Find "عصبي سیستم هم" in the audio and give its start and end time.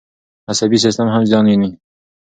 0.51-1.23